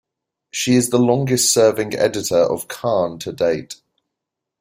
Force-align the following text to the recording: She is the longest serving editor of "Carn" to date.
She 0.49 0.73
is 0.73 0.89
the 0.89 0.97
longest 0.97 1.53
serving 1.53 1.93
editor 1.95 2.37
of 2.39 2.67
"Carn" 2.67 3.19
to 3.19 3.31
date. 3.31 3.75